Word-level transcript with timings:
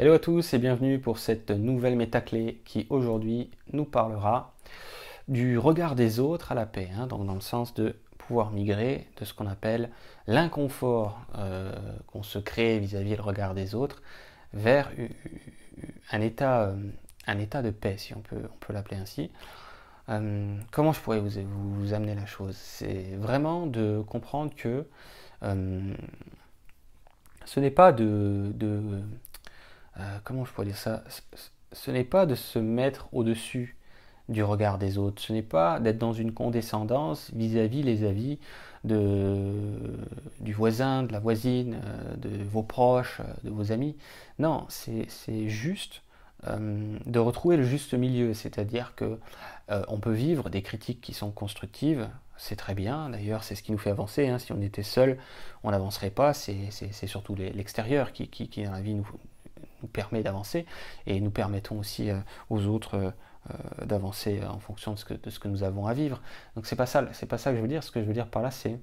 Hello 0.00 0.14
à 0.14 0.18
tous 0.18 0.54
et 0.54 0.58
bienvenue 0.58 0.98
pour 0.98 1.18
cette 1.18 1.50
nouvelle 1.50 1.94
métaclé 1.94 2.62
qui 2.64 2.86
aujourd'hui 2.88 3.50
nous 3.74 3.84
parlera 3.84 4.54
du 5.28 5.58
regard 5.58 5.94
des 5.94 6.20
autres 6.20 6.52
à 6.52 6.54
la 6.54 6.64
paix, 6.64 6.88
hein, 6.96 7.06
donc 7.06 7.26
dans 7.26 7.34
le 7.34 7.42
sens 7.42 7.74
de 7.74 7.94
pouvoir 8.16 8.50
migrer 8.50 9.08
de 9.18 9.26
ce 9.26 9.34
qu'on 9.34 9.46
appelle 9.46 9.90
l'inconfort 10.26 11.20
euh, 11.36 11.74
qu'on 12.06 12.22
se 12.22 12.38
crée 12.38 12.78
vis-à-vis 12.78 13.14
le 13.14 13.20
regard 13.20 13.52
des 13.52 13.74
autres 13.74 14.00
vers 14.54 14.90
un 16.12 16.22
état, 16.22 16.62
euh, 16.62 16.76
un 17.26 17.38
état 17.38 17.60
de 17.60 17.68
paix, 17.68 17.98
si 17.98 18.14
on 18.14 18.20
peut, 18.20 18.40
on 18.42 18.56
peut 18.58 18.72
l'appeler 18.72 18.96
ainsi. 18.96 19.30
Euh, 20.08 20.56
comment 20.70 20.94
je 20.94 21.00
pourrais 21.00 21.20
vous, 21.20 21.42
vous, 21.46 21.92
amener 21.92 22.14
la 22.14 22.24
chose? 22.24 22.56
C'est 22.56 23.16
vraiment 23.18 23.66
de 23.66 24.02
comprendre 24.06 24.54
que 24.56 24.86
ce 27.44 27.60
n'est 27.60 27.70
pas 27.70 27.92
de, 27.92 28.50
euh, 29.98 30.18
comment 30.24 30.44
je 30.44 30.52
pourrais 30.52 30.66
dire 30.66 30.76
ça? 30.76 31.04
Ce 31.72 31.90
n'est 31.90 32.04
pas 32.04 32.26
de 32.26 32.34
se 32.34 32.58
mettre 32.58 33.08
au-dessus 33.12 33.76
du 34.28 34.42
regard 34.42 34.78
des 34.78 34.98
autres. 34.98 35.20
Ce 35.20 35.32
n'est 35.32 35.42
pas 35.42 35.80
d'être 35.80 35.98
dans 35.98 36.12
une 36.12 36.32
condescendance 36.32 37.30
vis-à-vis 37.34 37.82
les 37.82 38.04
avis 38.04 38.38
du 38.84 40.52
voisin, 40.52 41.02
de 41.02 41.12
la 41.12 41.18
voisine, 41.18 41.80
euh, 41.84 42.16
de 42.16 42.42
vos 42.44 42.62
proches, 42.62 43.20
euh, 43.20 43.24
de 43.44 43.50
vos 43.50 43.72
amis. 43.72 43.96
Non, 44.38 44.66
c'est 44.68 45.48
juste 45.48 46.02
de 46.42 47.18
retrouver 47.18 47.58
le 47.58 47.64
juste 47.64 47.92
milieu, 47.92 48.32
c'est-à-dire 48.32 48.94
que 48.96 49.18
on 49.68 50.00
peut 50.00 50.10
vivre 50.10 50.48
des 50.48 50.62
critiques 50.62 51.02
qui 51.02 51.12
sont 51.12 51.30
constructives, 51.30 52.08
c'est 52.40 52.56
très 52.56 52.74
bien. 52.74 53.10
D'ailleurs, 53.10 53.44
c'est 53.44 53.54
ce 53.54 53.62
qui 53.62 53.70
nous 53.70 53.78
fait 53.78 53.90
avancer. 53.90 54.26
Hein. 54.26 54.38
Si 54.38 54.50
on 54.52 54.60
était 54.62 54.82
seul, 54.82 55.18
on 55.62 55.70
n'avancerait 55.70 56.10
pas. 56.10 56.32
C'est 56.32 57.06
surtout 57.06 57.34
l'extérieur 57.34 58.12
qui, 58.12 58.28
qui, 58.28 58.48
qui, 58.48 58.64
dans 58.64 58.72
la 58.72 58.80
vie, 58.80 58.94
nous, 58.94 59.06
nous 59.82 59.88
permet 59.88 60.22
d'avancer 60.22 60.66
et 61.06 61.20
nous 61.20 61.30
permettons 61.30 61.78
aussi 61.78 62.10
euh, 62.10 62.18
aux 62.48 62.66
autres 62.66 62.94
euh, 62.96 63.10
euh, 63.50 63.86
d'avancer 63.86 64.40
en 64.44 64.58
fonction 64.58 64.92
de 64.92 64.98
ce, 64.98 65.38
que, 65.38 65.48
nous 65.48 65.62
avons 65.62 65.86
à 65.86 65.94
vivre. 65.94 66.20
Donc 66.56 66.66
c'est 66.66 66.76
pas 66.76 66.86
ça, 66.86 67.08
c'est 67.12 67.26
pas 67.26 67.38
ça 67.38 67.50
que 67.50 67.56
je 67.56 67.62
veux 67.62 67.68
dire. 67.68 67.82
Ce 67.82 67.90
que 67.90 68.00
je 68.00 68.06
veux 68.06 68.12
dire 68.12 68.26
par 68.26 68.42
là, 68.42 68.50
c'est 68.50 68.78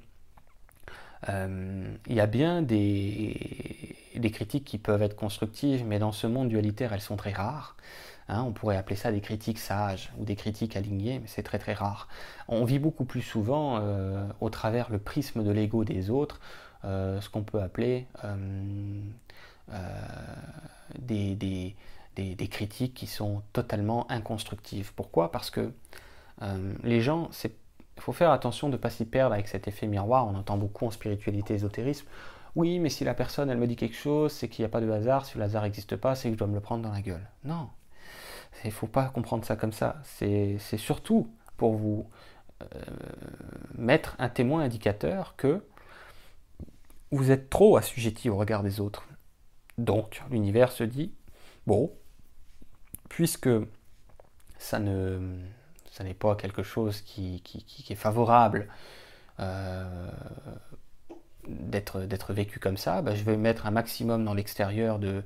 il 1.27 2.13
y 2.15 2.19
a 2.19 2.27
bien 2.27 2.61
des, 2.61 3.95
des, 4.15 4.31
critiques 4.31 4.63
qui 4.63 4.77
peuvent 4.77 5.01
être 5.01 5.15
constructives, 5.15 5.83
mais 5.83 5.97
dans 5.97 6.11
ce 6.11 6.27
monde 6.27 6.47
dualitaire, 6.47 6.93
elles 6.93 7.01
sont 7.01 7.17
très 7.17 7.33
rares. 7.33 7.75
Hein. 8.29 8.43
on 8.43 8.51
pourrait 8.51 8.77
appeler 8.77 8.95
ça 8.95 9.11
des 9.11 9.19
critiques 9.19 9.57
sages 9.57 10.11
ou 10.19 10.25
des 10.25 10.35
critiques 10.35 10.77
alignées, 10.77 11.19
mais 11.19 11.27
c'est 11.27 11.41
très 11.41 11.57
très 11.57 11.73
rare. 11.73 12.07
On 12.47 12.63
vit 12.65 12.77
beaucoup 12.77 13.03
plus 13.03 13.23
souvent 13.23 13.81
au 14.39 14.49
travers 14.51 14.91
le 14.91 14.99
prisme 14.99 15.43
de 15.43 15.51
l'ego 15.51 15.83
des 15.83 16.11
autres, 16.11 16.39
ce 16.83 17.27
qu'on 17.29 17.43
peut 17.43 17.61
appeler 17.61 18.05
des, 20.99 21.35
des, 21.35 22.47
critiques 22.47 22.93
qui 22.93 23.07
sont 23.07 23.41
totalement 23.53 24.09
inconstructives. 24.09 24.93
Pourquoi? 24.95 25.31
Parce 25.31 25.49
que 25.49 25.71
euh, 26.41 26.73
les 26.83 27.01
gens, 27.01 27.29
il 27.43 28.01
faut 28.01 28.13
faire 28.13 28.31
attention 28.31 28.67
de 28.67 28.73
ne 28.73 28.77
pas 28.77 28.89
s'y 28.89 29.05
perdre 29.05 29.33
avec 29.33 29.47
cet 29.47 29.67
effet 29.67 29.87
miroir. 29.87 30.27
On 30.27 30.35
entend 30.35 30.57
beaucoup 30.57 30.85
en 30.85 30.91
spiritualité, 30.91 31.55
ésotérisme. 31.55 32.07
Oui, 32.55 32.79
mais 32.79 32.89
si 32.89 33.03
la 33.03 33.13
personne, 33.13 33.49
elle 33.49 33.57
me 33.57 33.67
dit 33.67 33.75
quelque 33.75 33.95
chose, 33.95 34.31
c'est 34.31 34.47
qu'il 34.47 34.63
n'y 34.63 34.65
a 34.65 34.69
pas 34.69 34.81
de 34.81 34.89
hasard. 34.89 35.25
Si 35.25 35.37
le 35.37 35.43
hasard 35.43 35.63
n'existe 35.63 35.95
pas, 35.95 36.15
c'est 36.15 36.29
que 36.29 36.33
je 36.33 36.39
dois 36.39 36.47
me 36.47 36.55
le 36.55 36.61
prendre 36.61 36.83
dans 36.83 36.91
la 36.91 37.01
gueule. 37.01 37.27
Non, 37.43 37.69
il 38.63 38.67
ne 38.67 38.71
faut 38.71 38.87
pas 38.87 39.05
comprendre 39.05 39.45
ça 39.45 39.55
comme 39.55 39.73
ça. 39.73 39.97
C'est 40.03 40.57
surtout 40.77 41.29
pour 41.55 41.75
vous 41.75 42.07
euh, 42.61 42.65
mettre 43.77 44.15
un 44.17 44.29
témoin 44.29 44.63
indicateur 44.63 45.35
que 45.37 45.61
vous 47.11 47.31
êtes 47.31 47.49
trop 47.49 47.77
assujetti 47.77 48.29
au 48.29 48.37
regard 48.37 48.63
des 48.63 48.79
autres. 48.79 49.07
Donc 49.77 50.21
l'univers 50.31 50.71
se 50.71 50.83
dit, 50.83 51.13
bon, 51.65 51.91
puisque 53.09 53.49
ça 54.57 54.79
ne 54.79 55.37
ça 55.91 56.03
n'est 56.03 56.13
pas 56.13 56.35
quelque 56.35 56.61
chose 56.61 57.01
qui, 57.01 57.41
qui, 57.41 57.91
est 57.91 57.95
favorable 57.95 58.67
euh, 59.39 60.11
d'être 61.47 62.33
vécu 62.33 62.59
comme 62.59 62.77
ça, 62.77 63.01
bah, 63.01 63.15
je 63.15 63.23
vais 63.23 63.37
mettre 63.37 63.65
un 63.65 63.71
maximum 63.71 64.23
dans 64.25 64.33
l'extérieur 64.33 64.99
de, 64.99 65.23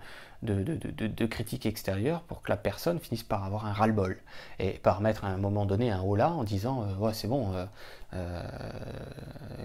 critiques 1.25 1.65
extérieures 1.65 2.21
pour 2.21 2.41
que 2.41 2.51
la 2.51 2.57
personne 2.57 2.99
finisse 2.99 3.23
par 3.23 3.43
avoir 3.43 3.65
un 3.65 3.73
ras-le-bol 3.73 4.17
et 4.59 4.71
par 4.71 5.01
mettre 5.01 5.25
à 5.25 5.29
un 5.29 5.37
moment 5.37 5.65
donné 5.65 5.91
un 5.91 6.01
haut 6.01 6.15
là 6.15 6.31
en 6.31 6.43
disant 6.43 6.83
euh, 6.83 7.11
c'est 7.13 7.27
bon 7.27 7.53
euh, 7.53 7.65
euh, 8.13 8.43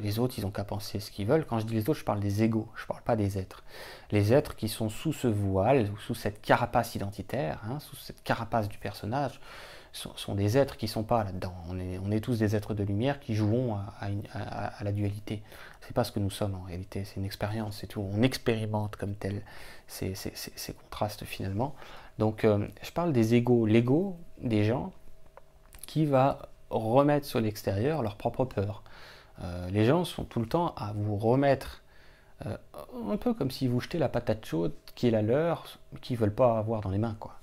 les 0.03 0.19
autres 0.19 0.35
ils 0.39 0.45
ont 0.45 0.51
qu'à 0.51 0.65
penser 0.65 1.01
ce 1.01 1.11
qu'ils 1.11 1.27
veulent. 1.27 1.47
Quand 1.47 1.59
je 1.59 1.67
dis 1.67 1.75
les 1.75 1.89
autres 1.89 2.01
je 2.01 2.05
parle 2.05 2.21
des 2.21 2.43
égaux 2.43 2.69
je 2.77 2.87
parle 2.87 3.03
pas 3.03 3.17
des 3.17 3.39
êtres. 3.39 3.63
Les 4.11 4.33
êtres 4.33 4.55
qui 4.55 4.69
sont 4.69 4.89
sous 4.89 5.13
ce 5.13 5.29
voile 5.29 5.91
sous 6.07 6.15
cette 6.15 6.43
carapace 6.43 6.95
identitaire 6.95 7.61
hein, 7.69 7.81
sous 7.81 7.97
cette 7.97 8.23
carapace 8.23 8.69
du 8.69 8.79
personnage 8.79 9.41
sont, 9.97 10.35
des 10.35 10.59
êtres 10.59 10.77
qui 10.77 10.87
ne 10.87 10.91
sont 10.91 11.03
pas 11.03 11.25
là-dedans. 11.25 11.55
On 11.69 12.11
est, 12.11 12.21
tous 12.21 12.39
des 12.39 12.55
êtres 12.55 12.75
de 12.75 12.83
lumière 12.83 13.21
qui 13.21 13.35
jouons 13.35 13.77
à, 13.77 14.85
la 14.85 14.93
dualité. 14.93 15.43
C'est 15.81 15.95
pas 15.95 16.05
ce 16.05 16.13
que 16.13 16.21
nous 16.21 16.31
sommes 16.31 16.55
en 16.55 16.63
réalité, 16.63 17.05
c'est 17.05 17.17
une 17.17 17.25
expérience, 17.25 17.85
tout. 17.89 18.07
On 18.13 18.23
expérimente 18.23 18.97
comme 18.97 19.15
tel 19.15 19.43
ces, 19.87 20.15
contrastes 20.81 21.25
finalement. 21.25 21.75
Donc 22.19 22.45
euh, 22.45 22.67
je 22.83 22.91
parle 22.91 23.13
des 23.13 23.35
égaux, 23.35 23.67
l'ego 23.67 24.17
des 24.39 24.65
gens 24.65 24.93
qui 25.87 26.07
va 26.07 26.49
remettre 26.71 27.27
sur 27.27 27.41
l'extérieur 27.41 28.03
leur 28.03 28.17
propre 28.17 28.45
peur. 28.45 28.83
Euh, 29.43 29.69
les 29.71 29.85
gens 29.85 30.05
sont 30.05 30.25
tout 30.25 30.41
le 30.41 30.47
temps 30.47 30.75
à 30.77 30.93
vous 30.95 31.17
remettre 31.17 31.83
euh, 32.47 32.57
un 33.09 33.17
peu 33.17 33.35
comme 33.35 33.51
si 33.51 33.69
vous 33.69 33.81
jetez 33.81 33.99
la 33.99 34.09
patate 34.09 34.45
chaude 34.45 34.75
qui 34.95 35.09
est 35.09 35.11
la 35.11 35.23
leur, 35.23 35.79
qu'ils 36.01 36.17
ne 36.17 36.21
veulent 36.21 36.35
pas 36.35 36.59
avoir 36.59 36.81
dans 36.81 36.91
les 36.91 36.99
mains. 36.99 37.17
quoi. 37.21 37.39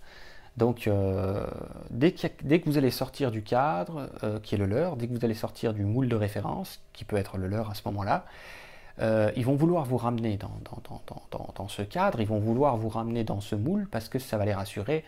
Donc, 0.57 0.87
euh, 0.87 1.47
dès, 1.89 2.11
que 2.11 2.65
vous 2.65 2.77
allez 2.77 2.91
sortir 2.91 3.31
du 3.31 3.41
cadre, 3.41 4.09
euh, 4.23 4.39
qui 4.39 4.55
est 4.55 4.57
le 4.57 4.67
leur, 4.67 4.97
dès 4.97 5.07
que 5.07 5.13
vous 5.13 5.25
allez 5.25 5.33
sortir 5.33 5.73
du 5.73 5.83
moule 5.83 6.07
de 6.07 6.15
référence, 6.15 6.79
qui 6.93 7.05
peut 7.05 7.17
être 7.17 7.37
le 7.37 7.47
leur 7.47 7.71
à 7.71 7.73
ce 7.73 7.81
moment-là, 7.85 8.25
euh, 8.99 9.31
ils 9.35 9.45
vont 9.45 9.55
vouloir 9.55 9.85
vous 9.85 9.97
ramener 9.97 10.37
dans, 10.37 10.51
dans, 11.55 11.67
ce 11.67 11.81
cadre, 11.81 12.19
ils 12.21 12.27
vont 12.27 12.37
vouloir 12.37 12.77
vous 12.77 12.89
ramener 12.89 13.23
dans 13.23 13.41
ce 13.41 13.55
moule 13.55 13.87
parce 13.89 14.09
que 14.09 14.19
ça 14.19 14.37
va 14.37 14.45
les 14.45 14.53
rassurer, 14.53 15.03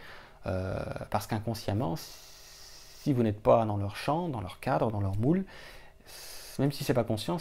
parce 1.09 1.27
qu'inconsciemment, 1.27 1.95
si 1.95 3.13
vous 3.13 3.23
n'êtes 3.23 3.41
pas 3.41 3.65
dans 3.65 3.77
leur 3.77 3.95
champ, 3.95 4.29
dans 4.29 4.41
leur 4.41 4.59
cadre, 4.59 4.91
dans 4.91 5.01
leur 5.01 5.15
moule, 5.17 5.43
même 6.59 6.71
si 6.71 6.83
ce 6.83 6.91
n'est 6.91 6.95
pas 6.95 7.03
conscient, 7.03 7.37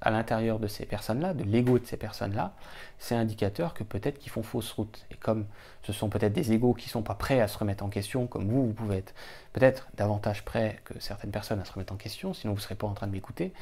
à 0.00 0.10
l'intérieur 0.10 0.58
de 0.58 0.68
ces 0.68 0.86
personnes-là, 0.86 1.34
de 1.34 1.42
l'ego 1.44 1.78
de 1.78 1.86
ces 1.86 1.96
personnes-là, 1.96 2.54
c'est 2.98 3.14
indicateur 3.14 3.74
que 3.74 3.82
peut-être 3.82 4.18
qu'ils 4.18 4.30
font 4.30 4.42
fausse 4.42 4.70
route. 4.72 5.06
Et 5.10 5.16
comme 5.16 5.46
ce 5.82 5.92
sont 5.92 6.08
peut-être 6.08 6.32
des 6.32 6.52
égos 6.52 6.74
qui 6.74 6.88
sont 6.88 7.02
pas 7.02 7.14
prêts 7.14 7.40
à 7.40 7.48
se 7.48 7.58
remettre 7.58 7.84
en 7.84 7.88
question, 7.88 8.26
comme 8.26 8.48
vous, 8.48 8.66
vous 8.66 8.72
pouvez 8.72 8.98
être 8.98 9.14
peut-être 9.52 9.88
davantage 9.96 10.44
prêt 10.44 10.80
que 10.84 10.94
certaines 11.00 11.30
personnes 11.30 11.60
à 11.60 11.64
se 11.64 11.72
remettre 11.72 11.92
en 11.92 11.96
question, 11.96 12.32
sinon 12.32 12.52
vous 12.52 12.58
ne 12.58 12.62
serez 12.62 12.76
pas 12.76 12.86
en 12.86 12.94
train 12.94 13.06
de 13.06 13.12
m'écouter, 13.12 13.52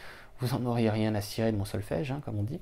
vous 0.41 0.59
n'en 0.59 0.71
auriez 0.71 0.91
rien 0.91 1.15
à 1.15 1.21
cirer 1.21 1.53
de 1.53 1.57
mon 1.57 1.65
solfège, 1.65 2.11
hein, 2.11 2.21
comme 2.25 2.39
on 2.39 2.43
dit. 2.43 2.61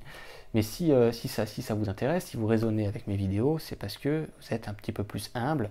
Mais 0.53 0.61
si, 0.61 0.91
euh, 0.91 1.11
si, 1.11 1.27
ça, 1.27 1.45
si 1.45 1.61
ça 1.61 1.73
vous 1.73 1.89
intéresse, 1.89 2.25
si 2.25 2.37
vous 2.37 2.45
raisonnez 2.45 2.85
avec 2.85 3.07
mes 3.07 3.15
vidéos, 3.15 3.57
c'est 3.57 3.75
parce 3.75 3.97
que 3.97 4.27
vous 4.39 4.53
êtes 4.53 4.67
un 4.67 4.73
petit 4.73 4.91
peu 4.91 5.03
plus 5.03 5.31
humble 5.33 5.69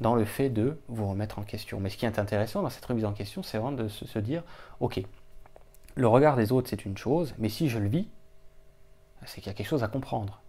dans 0.00 0.14
le 0.14 0.24
fait 0.24 0.48
de 0.48 0.78
vous 0.88 1.08
remettre 1.08 1.38
en 1.38 1.42
question. 1.42 1.78
Mais 1.78 1.90
ce 1.90 1.96
qui 1.96 2.06
est 2.06 2.18
intéressant 2.18 2.62
dans 2.62 2.70
cette 2.70 2.84
remise 2.84 3.04
en 3.04 3.12
question, 3.12 3.42
c'est 3.42 3.58
vraiment 3.58 3.76
de 3.76 3.88
se 3.88 4.18
dire, 4.18 4.42
ok, 4.78 5.02
le 6.00 6.08
regard 6.08 6.36
des 6.36 6.50
autres, 6.50 6.68
c'est 6.70 6.84
une 6.84 6.96
chose, 6.96 7.34
mais 7.38 7.48
si 7.48 7.68
je 7.68 7.78
le 7.78 7.88
vis, 7.88 8.08
c'est 9.26 9.40
qu'il 9.40 9.48
y 9.48 9.50
a 9.50 9.54
quelque 9.54 9.68
chose 9.68 9.84
à 9.84 9.88
comprendre. 9.88 10.40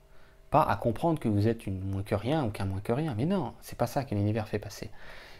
Pas 0.49 0.63
à 0.63 0.75
comprendre 0.77 1.19
que 1.19 1.27
vous 1.27 1.47
êtes 1.47 1.67
une 1.67 1.79
moins 1.81 2.03
que 2.03 2.15
rien 2.15 2.45
ou 2.45 2.49
qu'un 2.49 2.65
moins 2.65 2.79
que 2.81 2.93
rien. 2.93 3.13
Mais 3.15 3.25
non, 3.25 3.53
c'est 3.61 3.77
pas 3.77 3.87
ça 3.87 4.03
que 4.03 4.15
l'univers 4.15 4.47
fait 4.47 4.59
passer. 4.59 4.89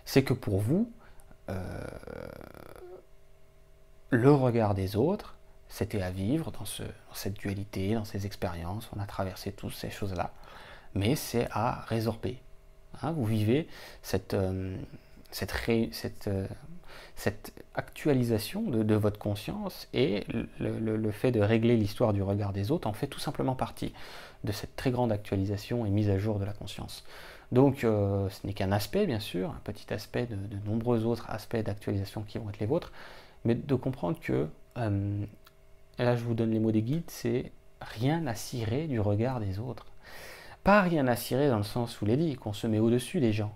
C'est 0.06 0.24
que 0.24 0.34
pour 0.34 0.60
vous, 0.60 0.92
euh, 1.50 1.88
le 4.10 4.32
regard 4.32 4.74
des 4.74 4.96
autres, 4.96 5.36
c'était 5.70 6.02
à 6.02 6.12
vivre 6.12 6.52
dans, 6.52 6.66
cette 7.14 7.34
dualité, 7.36 7.94
dans 7.94 8.06
ces 8.06 8.26
expériences. 8.26 8.90
On 8.96 9.00
a 9.00 9.06
traversé 9.06 9.54
toutes 9.54 9.74
ces 9.74 9.90
choses-là. 9.90 10.32
Mais 10.94 11.16
c'est 11.16 11.48
à 11.52 11.86
résorber. 11.88 12.42
Hein, 13.02 13.14
vous 13.14 13.26
vivez 13.26 13.70
cette, 14.02 14.34
euh, 14.34 14.78
cette, 15.32 15.54
cette 15.94 16.28
euh, 16.28 16.48
cette 17.16 17.54
actualisation 17.76 18.62
de, 18.62 18.96
votre 18.96 19.20
conscience 19.20 19.88
et 19.94 20.24
le, 20.60 21.12
fait 21.12 21.32
de 21.32 21.40
régler 21.40 21.78
l'histoire 21.78 22.14
du 22.14 22.22
regard 22.22 22.54
des 22.54 22.72
autres 22.72 22.88
en 22.88 22.94
fait 22.94 23.08
tout 23.08 23.20
simplement 23.20 23.56
partie 23.56 23.94
de 24.44 24.52
cette 24.52 24.76
très 24.76 24.92
grande 24.92 25.12
actualisation 25.12 25.86
et 25.86 25.90
mise 25.90 26.10
à 26.10 26.18
jour 26.18 26.40
de 26.40 26.46
la 26.46 26.54
conscience. 26.54 27.04
Donc 27.52 27.84
euh, 27.84 28.30
ce 28.30 28.48
n'est 28.48 28.54
qu'un 28.54 28.72
aspect 28.72 29.06
bien 29.06 29.20
sûr, 29.20 29.50
un 29.50 29.62
petit 29.64 29.94
aspect 29.94 30.26
de, 30.26 30.38
nombreux 30.66 31.06
autres 31.06 31.30
aspects 31.30 31.58
d'actualisation 31.58 32.24
qui 32.24 32.38
vont 32.38 32.50
être 32.50 32.60
les 32.60 32.66
vôtres, 32.66 32.92
mais 33.46 33.56
de 33.56 33.76
comprendre 33.76 34.20
que, 34.20 34.48
euh, 34.78 35.26
là 36.00 36.16
je 36.16 36.24
vous 36.24 36.34
donne 36.34 36.52
les 36.52 36.60
mots 36.60 36.72
des 36.72 36.82
guides, 36.82 37.10
c'est 37.10 37.52
rien 37.82 38.26
à 38.28 38.36
cirer 38.36 38.88
du 38.88 39.00
regard 39.00 39.40
des 39.40 39.60
autres. 39.60 39.86
Pas 40.64 40.82
rien 40.82 41.08
à 41.08 41.16
cirer 41.16 41.50
dans 41.50 41.58
le 41.58 41.64
sens 41.64 42.02
où 42.02 42.06
les 42.06 42.18
dit, 42.18 42.36
qu'on 42.36 42.54
se 42.54 42.68
met 42.68 42.80
au-dessus 42.80 43.20
des 43.20 43.34
gens. 43.34 43.54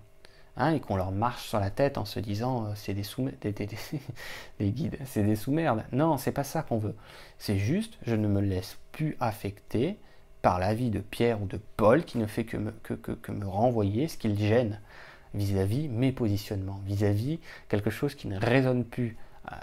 Hein, 0.57 0.73
et 0.73 0.79
qu'on 0.79 0.95
leur 0.95 1.11
marche 1.11 1.49
sur 1.49 1.59
la 1.59 1.69
tête 1.69 1.97
en 1.97 2.05
se 2.05 2.17
disant 2.21 2.67
euh, 2.67 2.69
c'est 2.75 2.93
des, 2.93 3.03
des, 3.41 3.51
des, 4.59 4.71
guides, 4.71 4.97
c'est 5.03 5.23
des 5.23 5.35
sous-merdes. 5.35 5.83
Non, 5.91 6.17
c'est 6.17 6.31
pas 6.31 6.45
ça 6.45 6.61
qu'on 6.61 6.77
veut. 6.77 6.95
C'est 7.37 7.57
juste, 7.57 7.97
je 8.03 8.15
ne 8.15 8.27
me 8.29 8.39
laisse 8.39 8.77
plus 8.93 9.17
affecter 9.19 9.97
par 10.41 10.59
la 10.59 10.73
vie 10.73 10.91
de 10.91 10.99
Pierre 10.99 11.41
ou 11.41 11.45
de 11.45 11.59
Paul 11.75 12.05
qui 12.05 12.17
ne 12.17 12.25
fait 12.25 12.45
que 12.45 12.55
me, 12.55 12.71
que, 12.71 13.31
me 13.31 13.45
renvoyer 13.45 14.07
ce 14.07 14.17
qu'il 14.17 14.39
gêne 14.39 14.79
vis-à-vis 15.33 15.89
mes 15.89 16.13
positionnements, 16.13 16.79
vis-à-vis 16.85 17.41
quelque 17.67 17.89
chose 17.89 18.15
qui 18.15 18.29
ne 18.29 18.39
résonne 18.39 18.85
plus 18.85 19.17
euh, 19.51 19.55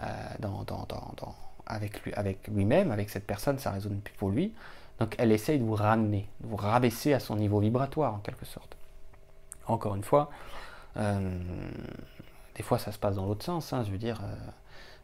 avec, 1.67 2.03
lui, 2.03 2.13
avec 2.13 2.49
lui-même, 2.49 2.91
avec 2.91 3.09
cette 3.09 3.27
personne, 3.27 3.59
ça 3.59 3.71
résonne 3.71 4.01
plus 4.01 4.15
pour 4.15 4.29
lui. 4.29 4.53
Donc 4.99 5.15
elle 5.19 5.33
essaye 5.33 5.59
de 5.59 5.65
vous 5.65 5.75
ramener, 5.75 6.29
de 6.41 6.49
vous 6.49 6.57
rabaisser 6.57 7.15
à 7.15 7.21
son 7.21 7.37
niveau 7.37 7.61
vibratoire 7.61 8.15
en 8.15 8.19
quelque 8.19 8.45
sorte. 8.45 8.77
Encore 9.67 9.95
une 9.95 10.05
fois, 10.05 10.31
euh, 10.97 11.39
des 12.55 12.63
fois 12.63 12.79
ça 12.79 12.93
se 12.93 12.99
passe 12.99 13.17
dans 13.17 13.27
l'autre 13.27 13.45
sens, 13.45 13.73
hein, 13.73 13.83
je 13.85 13.91
veux 13.91 13.99
dire, 13.99 14.21
euh, 14.23 14.35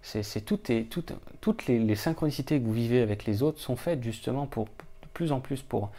c'est 0.03 0.41
tout 0.43 0.61
toutes 1.41 1.67
les, 1.67 1.95
synchronicités 1.95 2.61
que 2.61 2.65
vous 2.65 2.73
vivez 2.73 3.01
avec 3.01 3.25
les 3.25 3.43
autres 3.43 3.61
sont 3.61 3.77
faites 3.77 4.03
justement 4.03 4.47
pour 4.47 4.67
de 4.67 5.09
plus 5.15 5.33
en 5.33 5.41
plus 5.41 5.63
pour, 5.63 5.91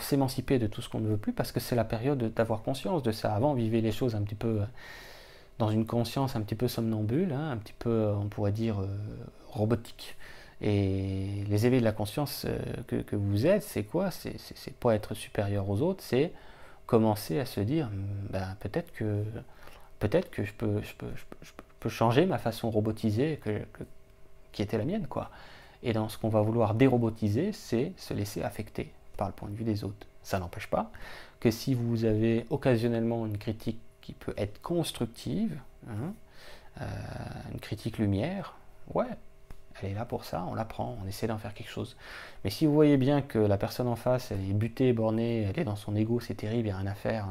s'émanciper 0.00 0.58
de 0.58 0.66
tout 0.66 0.80
ce 0.80 0.88
qu'on 0.88 1.00
ne 1.00 1.08
veut 1.08 1.16
plus, 1.16 1.32
parce 1.32 1.52
que 1.52 1.60
c'est 1.60 1.76
la 1.76 1.84
période 1.84 2.32
d'avoir 2.34 2.62
conscience 2.62 3.02
de 3.02 3.12
ça. 3.12 3.34
Avant, 3.34 3.52
on 3.52 3.54
vivait 3.54 3.82
les 3.82 3.92
choses 3.92 4.14
un 4.14 4.22
petit 4.22 4.34
peu 4.34 4.60
euh, 4.60 4.64
dans 5.58 5.70
une 5.70 5.86
conscience 5.86 6.36
un 6.36 6.40
petit 6.40 6.54
peu 6.54 6.68
somnambule, 6.68 7.32
hein, 7.32 7.50
un 7.50 7.56
petit 7.58 7.74
peu, 7.78 8.12
on 8.16 8.26
pourrait 8.26 8.52
dire, 8.52 8.76
robotique. 9.48 10.16
Et 10.62 11.44
les 11.48 11.66
éveils 11.66 11.80
de 11.80 11.84
la 11.84 11.92
conscience 11.92 12.46
que 12.88 13.16
vous 13.16 13.46
êtes, 13.46 13.62
c'est 13.62 13.84
quoi? 13.84 14.10
C'est 14.10 14.74
pas 14.80 14.94
être 14.94 15.14
supérieur 15.14 15.68
aux 15.68 15.82
autres, 15.82 16.02
c'est 16.02 16.32
commencer 16.86 17.38
à 17.38 17.46
se 17.46 17.60
dire, 17.60 17.90
ben, 18.30 18.56
peut-être 18.60 18.92
que, 18.92 19.24
peut-être 19.98 20.30
que 20.30 20.44
je 20.44 20.52
peux, 20.52 20.82
je, 20.82 20.94
peux, 20.94 21.10
je, 21.42 21.52
peux, 21.80 21.88
changer 21.88 22.26
ma 22.26 22.38
façon 22.38 22.70
robotisée 22.70 23.40
qui 24.52 24.62
était 24.62 24.78
la 24.78 24.84
mienne. 24.84 25.06
quoi. 25.06 25.30
Et 25.82 25.92
dans 25.92 26.08
ce 26.08 26.16
qu'on 26.16 26.30
va 26.30 26.40
vouloir 26.40 26.74
dérobotiser, 26.74 27.52
c'est 27.52 27.92
se 27.96 28.14
laisser 28.14 28.42
affecter 28.42 28.92
par 29.16 29.28
le 29.28 29.34
point 29.34 29.48
de 29.48 29.54
vue 29.54 29.64
des 29.64 29.84
autres. 29.84 30.06
Ça 30.22 30.38
n'empêche 30.38 30.68
pas 30.68 30.90
que 31.40 31.50
si 31.50 31.74
vous 31.74 32.06
avez 32.06 32.46
occasionnellement 32.48 33.26
une 33.26 33.36
critique 33.36 33.78
qui 34.00 34.14
peut 34.14 34.34
être 34.38 34.62
constructive, 34.62 35.58
hein, 35.88 36.14
euh, 36.80 36.86
une 37.52 37.60
critique 37.60 37.98
lumière, 37.98 38.56
ouais, 38.94 39.06
elle 39.82 39.90
est 39.90 39.94
là 39.94 40.04
pour 40.04 40.24
ça, 40.24 40.44
on 40.48 40.54
la 40.54 40.64
prend, 40.64 40.96
on 41.02 41.08
essaie 41.08 41.26
d'en 41.26 41.38
faire 41.38 41.54
quelque 41.54 41.70
chose. 41.70 41.96
Mais 42.44 42.50
si 42.50 42.66
vous 42.66 42.72
voyez 42.72 42.96
bien 42.96 43.22
que 43.22 43.38
la 43.38 43.56
personne 43.56 43.88
en 43.88 43.96
face, 43.96 44.30
elle 44.30 44.40
est 44.40 44.52
butée, 44.52 44.92
bornée, 44.92 45.42
elle 45.42 45.58
est 45.58 45.64
dans 45.64 45.76
son 45.76 45.96
ego, 45.96 46.20
c'est 46.20 46.34
terrible, 46.34 46.68
il 46.68 46.70
n'y 46.70 46.70
a 46.70 46.78
rien 46.78 46.90
à 46.90 46.94
faire, 46.94 47.26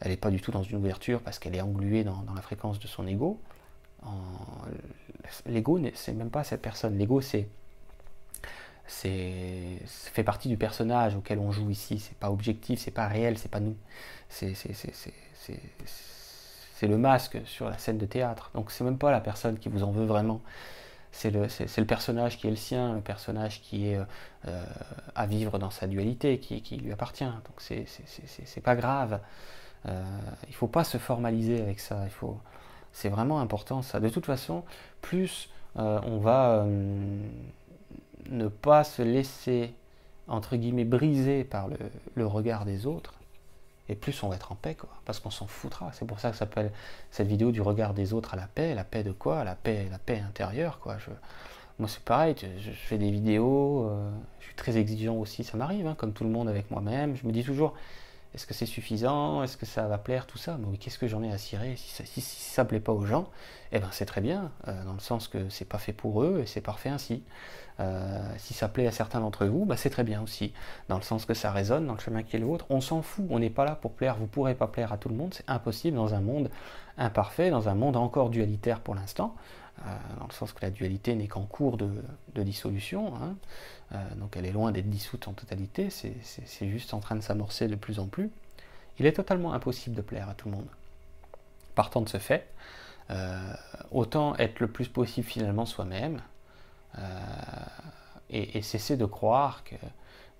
elle 0.00 0.10
n'est 0.10 0.16
pas 0.16 0.30
du 0.30 0.40
tout 0.40 0.50
dans 0.50 0.62
une 0.62 0.76
ouverture 0.76 1.20
parce 1.20 1.38
qu'elle 1.38 1.54
est 1.54 1.60
engluée 1.60 2.04
dans, 2.04 2.24
la 2.34 2.42
fréquence 2.42 2.78
de 2.78 2.86
son 2.86 3.06
ego. 3.06 3.40
L'ego, 5.46 5.80
c'est 5.94 6.12
même 6.12 6.30
pas 6.30 6.44
cette 6.44 6.62
personne. 6.62 6.96
L'ego, 6.96 7.20
c'est 7.20 7.48
c'est 8.86 9.80
fait 9.84 10.22
partie 10.22 10.48
du 10.48 10.56
personnage 10.56 11.16
auquel 11.16 11.38
on 11.38 11.50
joue 11.50 11.70
ici. 11.70 11.98
C'est 11.98 12.16
pas 12.16 12.30
objectif, 12.30 12.80
c'est 12.80 12.92
pas 12.92 13.08
réel, 13.08 13.36
c'est 13.38 13.50
pas 13.50 13.60
nous. 13.60 13.76
C'est 14.28 14.54
le 16.82 16.98
masque 16.98 17.38
sur 17.46 17.68
la 17.68 17.78
scène 17.78 17.98
de 17.98 18.06
théâtre. 18.06 18.50
Donc 18.54 18.70
c'est 18.70 18.84
même 18.84 18.98
pas 18.98 19.10
la 19.10 19.20
personne 19.20 19.58
qui 19.58 19.68
vous 19.68 19.82
en 19.82 19.90
veut 19.90 20.04
vraiment 20.04 20.40
c'est 21.16 21.30
le, 21.30 21.86
personnage 21.86 22.36
qui 22.36 22.46
est 22.46 22.50
le 22.50 22.56
sien, 22.56 22.94
le 22.94 23.00
personnage 23.00 23.62
qui 23.62 23.88
est 23.88 23.98
euh, 24.46 24.64
à 25.14 25.26
vivre 25.26 25.58
dans 25.58 25.70
sa 25.70 25.86
dualité, 25.86 26.38
qui, 26.38 26.76
lui 26.76 26.92
appartient. 26.92 27.24
Donc 27.24 27.60
c'est 27.60 28.60
pas 28.60 28.76
grave. 28.76 29.20
Euh, 29.86 30.04
il 30.48 30.54
faut 30.54 30.66
pas 30.66 30.84
se 30.84 30.98
formaliser 30.98 31.62
avec 31.62 31.80
ça. 31.80 32.02
Il 32.04 32.10
faut, 32.10 32.38
c'est 32.92 33.08
vraiment 33.08 33.40
important 33.40 33.80
ça. 33.80 33.98
De 33.98 34.10
toute 34.10 34.26
façon, 34.26 34.62
plus 35.00 35.48
euh, 35.78 36.00
on 36.04 36.18
va 36.18 36.66
ne 38.28 38.48
pas 38.48 38.84
se 38.84 39.00
laisser 39.00 39.72
entre 40.28 40.56
guillemets 40.56 40.84
briser 40.84 41.44
par 41.44 41.68
le 42.14 42.26
regard 42.26 42.66
des 42.66 42.86
autres, 42.86 43.14
et 43.88 43.94
plus 43.94 44.22
on 44.22 44.28
va 44.28 44.36
être 44.36 44.52
en 44.52 44.56
paix, 44.56 44.74
quoi, 44.74 44.90
parce 45.04 45.20
qu'on 45.20 45.30
s'en 45.30 45.46
foutra. 45.46 45.90
C'est 45.92 46.06
pour 46.06 46.18
ça 46.18 46.30
que 46.30 46.36
s'appelle 46.36 46.72
cette 47.10 47.28
vidéo 47.28 47.52
du 47.52 47.60
regard 47.60 47.94
des 47.94 48.12
autres 48.12 48.34
à 48.34 48.36
la 48.36 48.46
paix. 48.46 48.74
La 48.74 48.84
paix 48.84 49.04
de 49.04 49.12
quoi? 49.12 49.44
La 49.44 49.54
paix, 49.54 49.86
la 49.90 49.98
paix 49.98 50.22
intérieure, 50.26 50.80
quoi. 50.80 50.96
Moi, 51.78 51.88
c'est 51.88 52.02
pareil, 52.02 52.34
je, 52.40 52.70
fais 52.70 52.96
des 52.98 53.10
vidéos, 53.10 53.88
euh, 53.90 54.10
je 54.40 54.46
suis 54.46 54.54
très 54.54 54.78
exigeant 54.78 55.16
aussi, 55.16 55.44
ça 55.44 55.58
m'arrive, 55.58 55.86
hein, 55.86 55.94
comme 55.96 56.12
tout 56.12 56.24
le 56.24 56.30
monde 56.30 56.48
avec 56.48 56.70
moi-même. 56.70 57.16
Je 57.16 57.26
me 57.26 57.32
dis 57.32 57.44
toujours, 57.44 57.74
est-ce 58.34 58.46
que 58.46 58.54
c'est 58.54 58.66
suffisant? 58.66 59.42
Est-ce 59.42 59.56
que 59.56 59.66
ça 59.66 59.86
va 59.86 59.98
plaire? 59.98 60.26
Tout 60.26 60.38
ça. 60.38 60.58
Mais 60.58 60.76
qu'est-ce 60.76 60.98
que 60.98 61.08
j'en 61.08 61.22
ai 61.22 61.32
à 61.32 61.38
cirer? 61.38 61.76
Si 61.76 62.20
ça, 62.20 62.62
ne 62.64 62.68
plaît 62.68 62.80
pas 62.80 62.92
aux 62.92 63.06
gens, 63.06 63.28
eh 63.72 63.78
ben 63.78 63.88
c'est 63.92 64.06
très 64.06 64.20
bien, 64.20 64.50
euh, 64.68 64.84
dans 64.84 64.92
le 64.92 65.00
sens 65.00 65.28
que 65.28 65.48
c'est 65.48 65.64
pas 65.64 65.78
fait 65.78 65.92
pour 65.92 66.22
eux 66.22 66.40
et 66.42 66.46
c'est 66.46 66.60
parfait 66.60 66.88
ainsi. 66.90 67.22
Euh, 67.78 68.22
si 68.38 68.54
ça 68.54 68.68
plaît 68.68 68.86
à 68.86 68.90
certains 68.90 69.20
d'entre 69.20 69.46
vous, 69.46 69.64
bah, 69.64 69.76
c'est 69.76 69.90
très 69.90 70.04
bien 70.04 70.22
aussi, 70.22 70.52
dans 70.88 70.96
le 70.96 71.02
sens 71.02 71.26
que 71.26 71.34
ça 71.34 71.50
résonne 71.50 71.86
dans 71.86 71.94
le 71.94 72.00
chemin 72.00 72.22
qui 72.22 72.36
est 72.36 72.38
le 72.38 72.46
vôtre. 72.46 72.66
On 72.70 72.80
s'en 72.80 73.02
fout, 73.02 73.26
on 73.30 73.38
n'est 73.38 73.50
pas 73.50 73.64
là 73.64 73.74
pour 73.74 73.92
plaire, 73.92 74.16
vous 74.16 74.26
pourrez 74.26 74.54
pas 74.54 74.66
plaire 74.66 74.92
à 74.92 74.98
tout 74.98 75.08
le 75.08 75.14
monde, 75.14 75.34
c'est 75.34 75.48
impossible 75.48 75.96
dans 75.96 76.14
un 76.14 76.20
monde 76.20 76.50
imparfait, 76.98 77.50
dans 77.50 77.68
un 77.68 77.74
monde 77.74 77.96
encore 77.96 78.30
dualitaire 78.30 78.80
pour 78.80 78.94
l'instant, 78.94 79.34
dans 80.18 80.26
le 80.26 80.32
sens 80.32 80.52
que 80.52 80.62
la 80.62 80.70
dualité 80.70 81.14
n'est 81.14 81.28
qu'en 81.28 81.44
cours 81.44 81.76
de, 81.76 81.92
dissolution, 82.34 83.14
hein. 83.16 83.36
euh, 83.92 84.14
donc 84.16 84.36
elle 84.36 84.46
est 84.46 84.52
loin 84.52 84.72
d'être 84.72 84.88
dissoute 84.88 85.28
en 85.28 85.32
totalité, 85.32 85.90
c'est 85.90 86.68
juste 86.70 86.94
en 86.94 87.00
train 87.00 87.14
de 87.14 87.20
s'amorcer 87.20 87.68
de 87.68 87.76
plus 87.76 87.98
en 87.98 88.06
plus. 88.06 88.30
Il 88.98 89.06
est 89.06 89.12
totalement 89.12 89.52
impossible 89.52 89.94
de 89.94 90.02
plaire 90.02 90.28
à 90.30 90.34
tout 90.34 90.48
le 90.48 90.56
monde. 90.56 90.68
Partant 91.74 92.00
de 92.00 92.08
ce 92.08 92.18
fait, 92.18 92.50
autant 93.90 94.34
être 94.36 94.60
le 94.60 94.68
plus 94.68 94.88
possible 94.88 95.26
finalement 95.26 95.66
soi-même, 95.66 96.22
euh, 96.98 97.02
et, 98.30 98.62
cesser 98.62 98.96
de 98.96 99.04
croire 99.04 99.62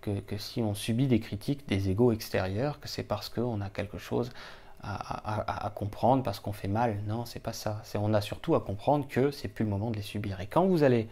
que, 0.00 0.20
que, 0.20 0.38
si 0.38 0.60
on 0.60 0.74
subit 0.74 1.06
des 1.06 1.20
critiques 1.20 1.68
des 1.68 1.88
égaux 1.88 2.10
extérieurs, 2.12 2.80
que 2.80 2.88
c'est 2.88 3.04
parce 3.04 3.28
qu'on 3.28 3.60
a 3.60 3.70
quelque 3.70 3.98
chose 3.98 4.30
à, 4.86 5.70
comprendre, 5.74 6.22
parce 6.22 6.40
qu'on 6.40 6.52
fait 6.52 6.68
mal. 6.68 6.98
Non, 7.06 7.24
c'est 7.24 7.40
pas 7.40 7.52
ça. 7.52 7.82
On 7.94 8.14
a 8.14 8.20
surtout 8.20 8.54
à 8.54 8.60
comprendre 8.60 9.06
que 9.08 9.30
c'est 9.30 9.48
plus 9.48 9.64
le 9.64 9.70
moment 9.70 9.90
de 9.90 9.96
les 9.96 10.02
subir. 10.02 10.40
Et 10.40 10.46
quand 10.46 10.66
vous 10.66 10.82
allez 10.82 11.08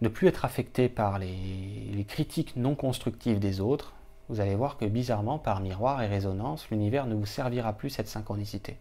ne 0.00 0.08
plus 0.08 0.26
être 0.28 0.44
affecté 0.44 0.88
par 0.88 1.18
les, 1.18 2.04
critiques 2.08 2.56
non 2.56 2.74
constructives 2.74 3.38
des 3.38 3.60
autres, 3.60 3.92
vous 4.28 4.40
allez 4.40 4.54
voir 4.54 4.76
que 4.76 4.84
bizarrement, 4.84 5.38
par 5.38 5.60
miroir 5.60 6.02
et 6.02 6.06
résonance, 6.06 6.68
l'univers 6.70 7.06
ne 7.06 7.14
vous 7.14 7.26
servira 7.26 7.72
plus 7.72 7.90
cette 7.90 8.08
synchronicité. 8.08 8.76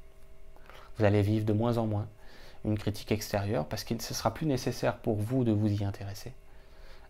Vous 0.98 1.06
allez 1.06 1.22
vivre 1.22 1.46
de 1.46 1.54
moins 1.54 1.78
en 1.78 1.86
moins 1.86 2.08
une 2.66 2.78
critique 2.78 3.12
extérieure 3.12 3.66
parce 3.66 3.84
qu'il 3.84 3.98
ne 3.98 4.02
sera 4.02 4.34
plus 4.34 4.46
nécessaire 4.46 4.98
pour 4.98 5.16
vous 5.16 5.44
de 5.44 5.52
vous 5.52 5.68
y 5.68 5.84
intéresser, 5.84 6.34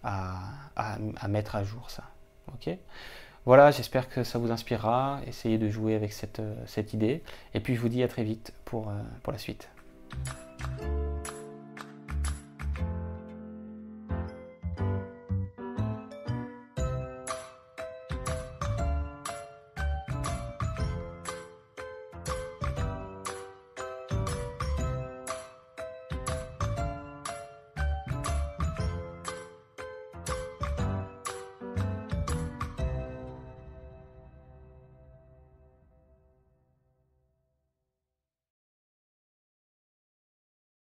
à, 0.03 0.97
mettre 1.27 1.55
à 1.55 1.63
jour 1.63 1.89
ça. 1.89 2.03
Ok? 2.53 2.77
Voilà, 3.45 3.71
j'espère 3.71 4.09
que 4.09 4.23
ça 4.23 4.37
vous 4.39 4.51
inspirera. 4.51 5.19
Essayez 5.27 5.57
de 5.57 5.69
jouer 5.69 5.95
avec 5.95 6.13
cette, 6.13 6.41
cette 6.67 6.93
idée. 6.93 7.23
Et 7.53 7.59
puis 7.59 7.75
je 7.75 7.81
vous 7.81 7.89
dis 7.89 8.03
à 8.03 8.07
très 8.07 8.23
vite 8.23 8.53
pour, 8.65 8.89
euh, 8.89 8.93
pour 9.23 9.33
la 9.33 9.39
suite. 9.39 9.69